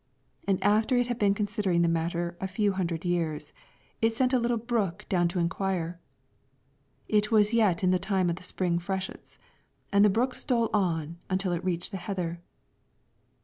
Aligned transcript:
And 0.47 0.57
after 0.63 0.97
it 0.97 1.05
had 1.05 1.19
been 1.19 1.35
considering 1.35 1.83
the 1.83 1.87
matter 1.87 2.35
a 2.41 2.47
few 2.47 2.71
hundred 2.71 3.05
years, 3.05 3.53
it 4.01 4.15
sent 4.15 4.33
a 4.33 4.39
little 4.39 4.57
brook 4.57 5.05
down 5.09 5.27
to 5.27 5.37
inquire. 5.37 5.99
It 7.07 7.29
was 7.29 7.53
yet 7.53 7.83
in 7.83 7.91
the 7.91 7.99
time 7.99 8.27
of 8.27 8.37
the 8.37 8.41
spring 8.41 8.79
freshets, 8.79 9.37
and 9.93 10.03
the 10.03 10.09
brook 10.09 10.33
stole 10.33 10.71
on 10.73 11.19
until 11.29 11.51
it 11.51 11.63
reached 11.63 11.91
the 11.91 11.97
heather. 11.97 12.41